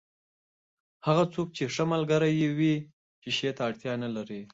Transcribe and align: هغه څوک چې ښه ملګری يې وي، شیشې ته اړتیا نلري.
هغه 1.07 1.23
څوک 1.33 1.47
چې 1.57 1.63
ښه 1.73 1.83
ملګری 1.93 2.31
يې 2.41 2.49
وي، 2.57 2.75
شیشې 3.23 3.51
ته 3.57 3.61
اړتیا 3.69 3.93
نلري. 4.03 4.41